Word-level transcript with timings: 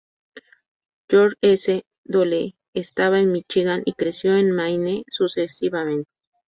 George 1.09 1.35
S. 1.43 1.83
Dole 2.05 2.55
estaba 2.73 3.19
en 3.19 3.31
Michigan 3.31 3.83
y 3.85 3.93
creció 3.93 4.35
en 4.35 4.49
Maine 4.49 5.03
sucesivamente. 5.07 6.09